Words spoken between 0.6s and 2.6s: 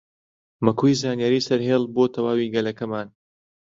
مەکۆی زانیاری سەرهێڵ بۆ تەواوی